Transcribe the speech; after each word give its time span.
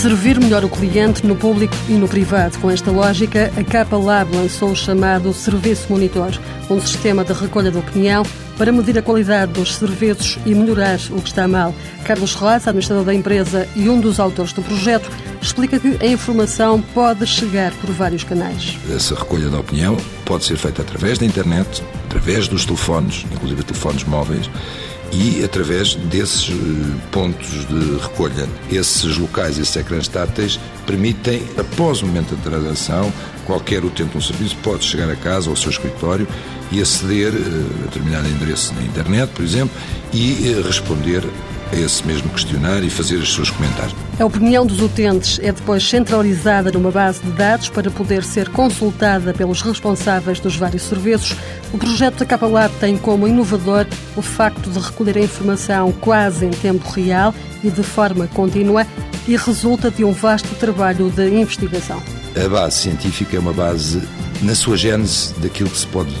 Servir 0.00 0.38
melhor 0.38 0.64
o 0.64 0.68
cliente 0.68 1.26
no 1.26 1.34
público 1.34 1.74
e 1.88 1.94
no 1.94 2.06
privado. 2.06 2.56
Com 2.60 2.70
esta 2.70 2.88
lógica, 2.88 3.50
a 3.56 3.64
Capa 3.64 3.96
Lab 3.96 4.32
lançou 4.32 4.70
o 4.70 4.76
chamado 4.76 5.32
Serviço 5.34 5.90
Monitor, 5.90 6.30
um 6.70 6.80
sistema 6.80 7.24
de 7.24 7.32
recolha 7.32 7.68
de 7.68 7.78
opinião 7.78 8.22
para 8.56 8.70
medir 8.70 8.96
a 8.96 9.02
qualidade 9.02 9.54
dos 9.54 9.74
serviços 9.74 10.38
e 10.46 10.54
melhorar 10.54 11.00
o 11.10 11.20
que 11.20 11.26
está 11.28 11.48
mal. 11.48 11.74
Carlos 12.04 12.34
Ross, 12.34 12.68
administrador 12.68 13.04
da 13.04 13.12
empresa 13.12 13.68
e 13.74 13.88
um 13.88 14.00
dos 14.00 14.20
autores 14.20 14.52
do 14.52 14.62
projeto, 14.62 15.10
explica 15.42 15.80
que 15.80 15.98
a 16.00 16.06
informação 16.06 16.80
pode 16.94 17.26
chegar 17.26 17.72
por 17.72 17.90
vários 17.90 18.22
canais. 18.22 18.78
Essa 18.94 19.16
recolha 19.16 19.48
de 19.48 19.56
opinião 19.56 19.96
pode 20.24 20.44
ser 20.44 20.56
feita 20.56 20.80
através 20.80 21.18
da 21.18 21.26
internet, 21.26 21.82
através 22.06 22.46
dos 22.46 22.64
telefones, 22.64 23.26
inclusive 23.32 23.64
telefones 23.64 24.04
móveis, 24.04 24.48
e 25.12 25.42
através 25.44 25.94
desses 25.94 26.50
eh, 26.50 26.54
pontos 27.10 27.66
de 27.66 27.96
recolha. 28.02 28.48
Esses 28.70 29.16
locais, 29.16 29.58
esses 29.58 29.74
ecrãs 29.76 30.08
táteis, 30.08 30.60
permitem, 30.86 31.42
após 31.56 32.02
o 32.02 32.06
momento 32.06 32.34
da 32.36 32.42
transação, 32.42 33.12
qualquer 33.46 33.84
utente 33.84 34.10
de 34.10 34.18
um 34.18 34.20
serviço 34.20 34.56
pode 34.62 34.84
chegar 34.84 35.10
a 35.10 35.16
casa 35.16 35.46
ou 35.46 35.52
ao 35.52 35.56
seu 35.56 35.70
escritório 35.70 36.26
e 36.70 36.80
aceder 36.80 37.32
eh, 37.32 37.82
a 37.82 37.84
determinado 37.84 38.28
endereço 38.28 38.74
na 38.74 38.82
internet, 38.82 39.30
por 39.30 39.44
exemplo, 39.44 39.74
e 40.12 40.48
eh, 40.48 40.62
responder 40.66 41.22
a 41.72 41.76
esse 41.76 42.06
mesmo 42.06 42.28
questionário 42.30 42.86
e 42.86 42.90
fazer 42.90 43.16
os 43.16 43.34
seus 43.34 43.50
comentários. 43.50 43.94
A 44.18 44.24
opinião 44.24 44.66
dos 44.66 44.80
utentes 44.80 45.38
é 45.42 45.52
depois 45.52 45.88
centralizada 45.88 46.72
numa 46.72 46.90
base 46.90 47.22
de 47.22 47.30
dados 47.32 47.68
para 47.68 47.90
poder 47.90 48.24
ser 48.24 48.48
consultada 48.48 49.32
pelos 49.32 49.62
responsáveis 49.62 50.40
dos 50.40 50.56
vários 50.56 50.82
serviços. 50.82 51.36
O 51.72 51.78
projeto 51.78 52.18
da 52.18 52.26
Capa 52.26 52.46
Lab 52.46 52.72
tem 52.80 52.96
como 52.96 53.28
inovador 53.28 53.86
o 54.16 54.22
facto 54.22 54.70
de 54.70 54.78
recolher 54.78 55.18
a 55.18 55.20
informação 55.20 55.92
quase 55.92 56.46
em 56.46 56.50
tempo 56.50 56.88
real 56.90 57.34
e 57.62 57.70
de 57.70 57.82
forma 57.82 58.26
contínua 58.28 58.86
e 59.26 59.36
resulta 59.36 59.90
de 59.90 60.04
um 60.04 60.12
vasto 60.12 60.54
trabalho 60.56 61.10
de 61.10 61.28
investigação. 61.28 62.02
A 62.34 62.48
base 62.48 62.78
científica 62.78 63.36
é 63.36 63.40
uma 63.40 63.52
base, 63.52 64.02
na 64.42 64.54
sua 64.54 64.76
gênese, 64.76 65.34
daquilo 65.34 65.68
que 65.68 65.78
se 65.78 65.86
pode 65.86 66.14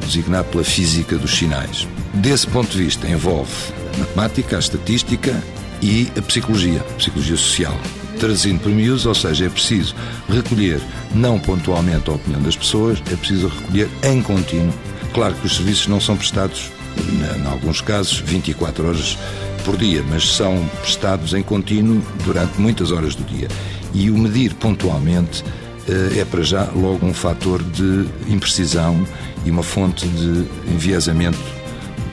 designar 0.00 0.44
pela 0.44 0.64
física 0.64 1.16
dos 1.16 1.36
sinais. 1.36 1.86
Desse 2.14 2.46
ponto 2.46 2.70
de 2.70 2.84
vista, 2.84 3.08
envolve 3.08 3.50
a 3.94 3.98
matemática, 3.98 4.56
a 4.56 4.60
estatística 4.60 5.42
e 5.82 6.08
a 6.16 6.22
psicologia, 6.22 6.80
a 6.80 6.94
psicologia 6.94 7.36
social. 7.36 7.76
Trazindo 8.20 8.60
para 8.60 8.70
miúdos, 8.70 9.04
ou 9.04 9.14
seja, 9.14 9.46
é 9.46 9.48
preciso 9.48 9.96
recolher 10.28 10.80
não 11.12 11.40
pontualmente 11.40 12.08
a 12.08 12.12
opinião 12.12 12.40
das 12.40 12.56
pessoas, 12.56 13.02
é 13.10 13.16
preciso 13.16 13.48
recolher 13.48 13.88
em 14.04 14.22
contínuo. 14.22 14.72
Claro 15.12 15.34
que 15.34 15.46
os 15.46 15.56
serviços 15.56 15.88
não 15.88 16.00
são 16.00 16.16
prestados, 16.16 16.70
em 16.96 17.46
alguns 17.46 17.80
casos, 17.80 18.20
24 18.20 18.86
horas 18.86 19.18
por 19.64 19.76
dia, 19.76 20.02
mas 20.08 20.28
são 20.36 20.64
prestados 20.82 21.34
em 21.34 21.42
contínuo 21.42 22.00
durante 22.24 22.60
muitas 22.60 22.92
horas 22.92 23.16
do 23.16 23.24
dia. 23.24 23.48
E 23.92 24.08
o 24.08 24.16
medir 24.16 24.54
pontualmente 24.54 25.44
eh, 25.88 26.20
é 26.20 26.24
para 26.24 26.42
já 26.42 26.64
logo 26.74 27.04
um 27.04 27.14
fator 27.14 27.62
de 27.62 28.06
imprecisão 28.28 29.04
e 29.44 29.50
uma 29.50 29.62
fonte 29.62 30.06
de 30.06 30.46
enviesamento 30.72 31.63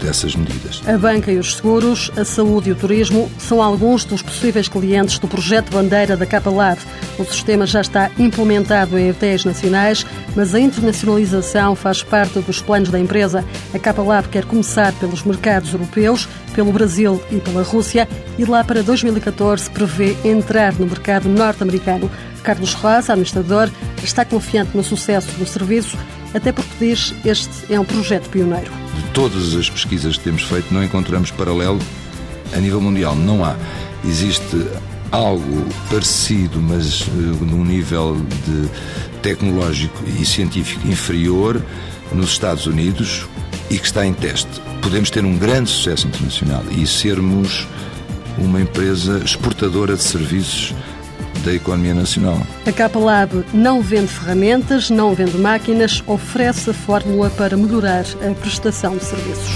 dessas 0.01 0.35
medidas. 0.35 0.81
A 0.87 0.97
banca 0.97 1.31
e 1.31 1.37
os 1.37 1.55
seguros, 1.55 2.11
a 2.17 2.25
saúde 2.25 2.69
e 2.69 2.71
o 2.73 2.75
turismo 2.75 3.31
são 3.37 3.61
alguns 3.61 4.03
dos 4.03 4.21
possíveis 4.21 4.67
clientes 4.67 5.19
do 5.19 5.27
projeto 5.27 5.71
Bandeira 5.71 6.17
da 6.17 6.25
Capa 6.25 6.49
Lab. 6.49 6.79
O 7.17 7.23
sistema 7.23 7.65
já 7.65 7.81
está 7.81 8.09
implementado 8.17 8.97
em 8.97 9.11
hotéis 9.11 9.45
nacionais, 9.45 10.05
mas 10.35 10.53
a 10.55 10.59
internacionalização 10.59 11.75
faz 11.75 12.03
parte 12.03 12.39
dos 12.39 12.61
planos 12.61 12.89
da 12.89 12.99
empresa. 12.99 13.45
A 13.73 13.79
Capa 13.79 14.01
Lab 14.01 14.27
quer 14.27 14.45
começar 14.45 14.91
pelos 14.93 15.23
mercados 15.23 15.71
europeus, 15.73 16.27
pelo 16.53 16.71
Brasil 16.71 17.21
e 17.31 17.37
pela 17.37 17.63
Rússia 17.63 18.07
e 18.37 18.45
lá 18.45 18.63
para 18.63 18.83
2014 18.83 19.69
prevê 19.69 20.17
entrar 20.23 20.73
no 20.73 20.85
mercado 20.85 21.29
norte-americano. 21.29 22.09
Carlos 22.43 22.73
Roas, 22.73 23.09
administrador, 23.09 23.69
está 24.03 24.25
confiante 24.25 24.75
no 24.75 24.83
sucesso 24.83 25.31
do 25.37 25.45
serviço, 25.45 25.97
até 26.33 26.51
porque 26.51 26.71
diz 26.79 27.13
este 27.25 27.73
é 27.73 27.79
um 27.79 27.85
projeto 27.85 28.29
pioneiro 28.29 28.71
todas 29.13 29.55
as 29.55 29.69
pesquisas 29.69 30.17
que 30.17 30.23
temos 30.23 30.43
feito, 30.43 30.73
não 30.73 30.83
encontramos 30.83 31.31
paralelo 31.31 31.79
a 32.53 32.57
nível 32.57 32.81
mundial. 32.81 33.15
Não 33.15 33.43
há. 33.43 33.55
Existe 34.05 34.65
algo 35.11 35.65
parecido, 35.89 36.59
mas 36.61 37.01
uh, 37.01 37.11
num 37.45 37.63
nível 37.63 38.15
de 38.45 38.69
tecnológico 39.21 40.03
e 40.19 40.25
científico 40.25 40.87
inferior 40.87 41.61
nos 42.13 42.31
Estados 42.31 42.65
Unidos 42.65 43.27
e 43.69 43.77
que 43.77 43.85
está 43.85 44.05
em 44.05 44.13
teste. 44.13 44.61
Podemos 44.81 45.09
ter 45.09 45.23
um 45.23 45.37
grande 45.37 45.69
sucesso 45.69 46.07
internacional 46.07 46.63
e 46.71 46.87
sermos 46.87 47.67
uma 48.37 48.61
empresa 48.61 49.21
exportadora 49.23 49.95
de 49.95 50.03
serviços 50.03 50.73
da 51.43 51.53
economia 51.53 51.93
nacional. 51.93 52.37
A 52.65 52.71
Capa 52.71 52.99
Lab 52.99 53.43
não 53.53 53.81
vende 53.81 54.07
ferramentas, 54.07 54.89
não 54.89 55.13
vende 55.13 55.37
máquinas, 55.37 56.03
oferece 56.07 56.69
a 56.69 56.73
fórmula 56.73 57.29
para 57.31 57.57
melhorar 57.57 58.05
a 58.27 58.33
prestação 58.33 58.95
de 58.97 59.03
serviços. 59.03 59.51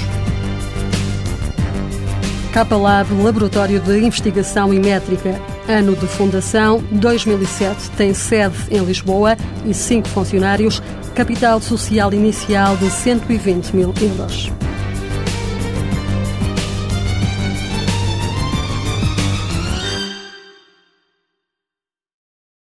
Capa 2.55 2.77
Lab, 2.77 3.11
Laboratório 3.21 3.81
de 3.81 3.97
Investigação 3.99 4.73
e 4.73 4.79
Métrica. 4.79 5.39
Ano 5.67 5.93
de 5.93 6.07
fundação 6.07 6.81
2007. 6.89 7.91
Tem 7.97 8.13
sede 8.13 8.55
em 8.71 8.79
Lisboa 8.79 9.35
e 9.65 9.73
cinco 9.73 10.07
funcionários. 10.07 10.81
Capital 11.13 11.59
social 11.59 12.13
inicial 12.13 12.77
de 12.77 12.89
120 12.89 13.75
mil 13.75 13.93
euros. 14.01 14.51